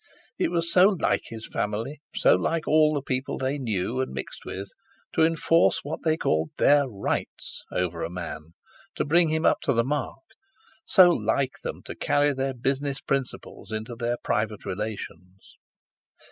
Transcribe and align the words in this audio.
It 0.39 0.49
was 0.49 0.71
so 0.73 0.87
like 0.87 1.21
his 1.25 1.45
family, 1.47 1.99
so 2.15 2.33
like 2.35 2.67
all 2.67 2.95
the 2.95 3.03
people 3.03 3.37
they 3.37 3.59
knew 3.59 4.01
and 4.01 4.11
mixed 4.11 4.45
with, 4.45 4.71
to 5.13 5.21
enforce 5.23 5.81
what 5.83 5.99
they 6.03 6.17
called 6.17 6.49
their 6.57 6.89
rights 6.89 7.63
over 7.71 8.03
a 8.03 8.09
man, 8.09 8.55
to 8.95 9.05
bring 9.05 9.29
him 9.29 9.45
up 9.45 9.59
to 9.61 9.73
the 9.73 9.83
mark; 9.85 10.23
so 10.85 11.11
like 11.11 11.59
them 11.63 11.83
to 11.83 11.93
carry 11.93 12.33
their 12.33 12.55
business 12.55 12.99
principles 12.99 13.71
into 13.71 13.95
their 13.95 14.17
private 14.23 14.65
relations. 14.65 15.55